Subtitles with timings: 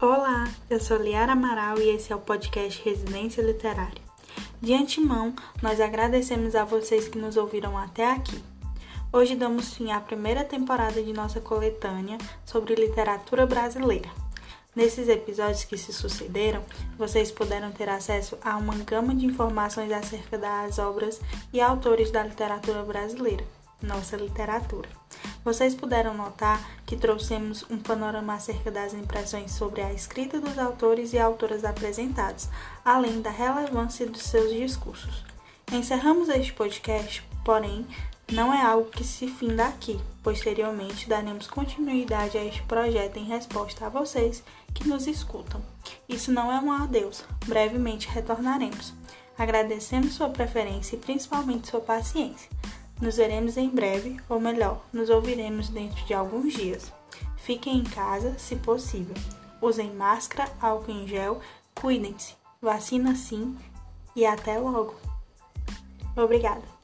[0.00, 4.00] Olá, eu sou Liara Amaral e esse é o podcast Residência Literária.
[4.60, 8.40] De antemão, nós agradecemos a vocês que nos ouviram até aqui.
[9.12, 12.16] Hoje damos fim à primeira temporada de nossa coletânea
[12.46, 14.08] sobre literatura brasileira.
[14.72, 16.62] Nesses episódios que se sucederam,
[16.96, 21.20] vocês puderam ter acesso a uma gama de informações acerca das obras
[21.52, 23.44] e autores da literatura brasileira,
[23.82, 24.88] nossa literatura.
[25.44, 31.12] Vocês puderam notar que trouxemos um panorama acerca das impressões sobre a escrita dos autores
[31.12, 32.48] e autoras apresentados,
[32.84, 35.24] além da relevância dos seus discursos.
[35.72, 37.86] Encerramos este podcast, porém,
[38.30, 39.98] não é algo que se finda aqui.
[40.22, 44.42] Posteriormente, daremos continuidade a este projeto em resposta a vocês
[44.74, 45.62] que nos escutam.
[46.06, 48.92] Isso não é um adeus, brevemente retornaremos.
[49.38, 52.50] Agradecemos sua preferência e principalmente sua paciência.
[53.00, 56.92] Nos veremos em breve, ou melhor, nos ouviremos dentro de alguns dias.
[57.36, 59.14] Fiquem em casa, se possível.
[59.62, 61.40] Usem máscara, álcool em gel,
[61.74, 62.34] cuidem-se.
[62.60, 63.56] Vacina sim
[64.16, 64.94] e até logo.
[66.16, 66.77] Obrigada.